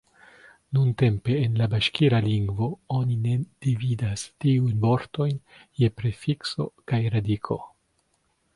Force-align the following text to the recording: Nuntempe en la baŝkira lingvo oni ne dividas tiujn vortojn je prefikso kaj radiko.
Nuntempe 0.75 1.35
en 1.41 1.57
la 1.59 1.67
baŝkira 1.73 2.21
lingvo 2.27 2.69
oni 2.99 3.17
ne 3.27 3.35
dividas 3.67 4.25
tiujn 4.45 4.73
vortojn 4.89 5.37
je 5.83 5.93
prefikso 6.01 6.67
kaj 6.93 7.03
radiko. 7.19 7.61